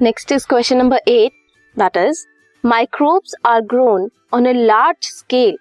[0.00, 1.32] Next is question number eight
[1.76, 2.24] that is
[2.64, 5.56] microbes are grown on a large scale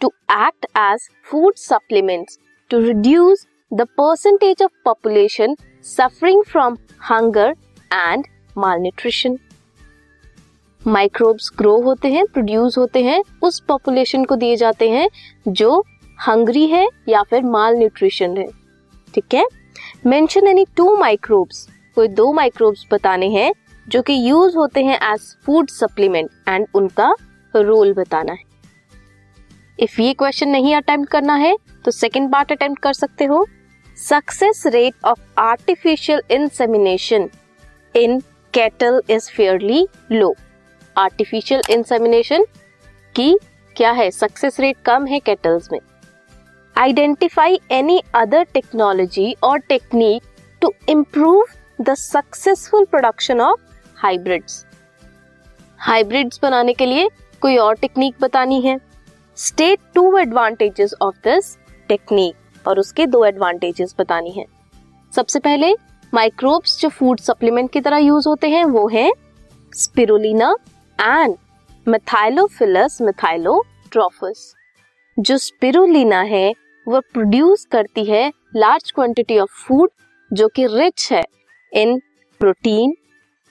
[0.00, 2.38] to act as food supplements
[2.70, 5.56] to reduce the percentage of population
[5.86, 6.76] suffering from
[7.10, 7.54] hunger
[7.92, 8.24] and
[8.58, 9.38] malnutrition
[10.82, 15.08] microbes grow होते हैं produce होते हैं, उस population को दिए जाते हैं
[15.48, 15.84] जो
[16.18, 18.46] हंग्री है या फिर माल न्यूट्रिशन है।
[19.14, 19.44] ठीक है?
[20.06, 23.52] मेंशन एनी टू माइक्रोब्स कोई दो माइक्रोब्स बताने हैं
[23.86, 27.14] जो कि यूज़ होते हैं एज फ़ूड सप्लीमेंट एंड उनका
[27.54, 28.42] रोल बताना है।
[29.78, 33.46] इफ़ ये क्वेश्चन नहीं अटेम्प्ट करना है तो सेकेंड पार्ट अटेम्प्ट कर सकते हो।
[33.96, 37.28] Success rate of artificial insemination
[37.94, 38.20] in
[38.54, 40.34] cattle is fairly low
[40.96, 42.44] artificial insemination
[43.14, 43.36] की
[43.76, 44.10] क्या है?
[44.10, 45.78] सक्सेस रेट कम है कैटल्स में।
[46.76, 50.22] आइडेंटिफाई एनी अदर टेक्नोलॉजी और technique
[50.62, 51.44] to improve
[51.80, 53.63] the successful production of
[54.04, 54.64] hybrids.
[55.80, 57.08] Hybrids बनाने के लिए
[57.42, 58.76] कोई और टेक्निक बतानी है।
[59.38, 61.56] State two advantages of this
[61.88, 64.44] technique और उसके दो एडवांटेजेस बतानी है।
[65.12, 65.72] सबसे पहले
[66.12, 69.10] माइक्रोब्स जो फ़ूड सप्लीमेंट की तरह यूज़ होते हैं, वो है
[69.72, 70.54] स्पिरुलिना
[70.98, 71.36] एंड
[71.86, 74.52] मिथाइलोफिलस मिथाइलोट्रोफस
[75.16, 76.52] जो स्पिरुलिना है,
[76.86, 79.90] वो प्रोड्यूस करती है लार्ज क्वांटिटी ऑफ़ फ़ूड
[80.30, 81.24] जो कि रिच है
[81.72, 81.98] in
[82.40, 82.94] protein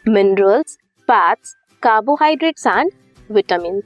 [0.06, 2.90] fats carbohydrates and
[3.32, 3.82] vitamin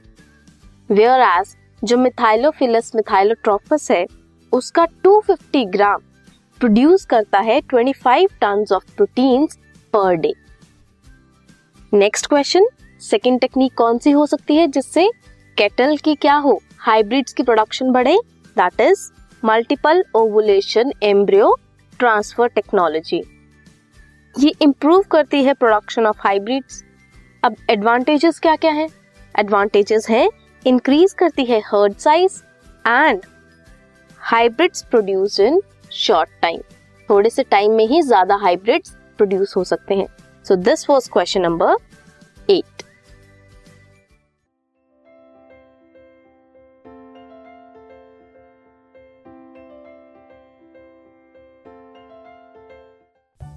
[1.20, 4.06] whereas जो मिथाइलोफिलस मिथाइलोट्रोफस है,
[4.52, 6.02] उसका 250 ग्राम
[6.60, 9.58] प्रोड्यूस करता है 25 ton of proteins
[9.92, 10.32] per day
[11.92, 12.66] next question
[13.00, 15.08] second technique कौन सी हो सकती है जिससे
[15.56, 16.60] केटल की क्या हो?
[16.78, 18.18] हाइब्रिड्स की प्रोडक्शन बढ़े
[18.56, 19.10] that is
[19.42, 21.56] multiple ovulation embryo
[22.00, 23.22] transfer technology
[24.38, 26.82] ये इम्प्रूव करती है प्रोडक्शन ऑफ़ हाइब्रिड्स
[27.42, 28.86] अब एडवांटेजेस क्या क्या है?
[29.34, 30.28] एडवांटेजेस है
[30.62, 32.40] इंक्रीज करती है herd size
[32.84, 33.20] and
[34.20, 35.60] hybrids produce in
[35.92, 36.60] short time
[37.08, 40.06] थोड़े से टाइम में ही ज़्यादा हाइब्रिड्स प्रोड्यूस हो सकते हैं.
[40.46, 41.76] So this was question number
[42.48, 42.77] eight